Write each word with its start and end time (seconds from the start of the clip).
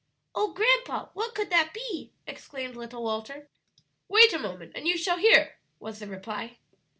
"Oh, 0.33 0.51
grandpa, 0.51 1.09
what 1.13 1.35
could 1.35 1.51
that 1.51 1.75
be?" 1.75 2.11
exclaimed 2.25 2.75
little 2.75 3.03
Walter. 3.03 3.47
"Wait 4.07 4.33
a 4.33 4.39
moment 4.39 4.71
and 4.73 4.87
you 4.87 4.97
shall 4.97 5.19
hear," 5.19 5.59
was 5.79 5.99
the 5.99 6.07
reply. 6.07 6.57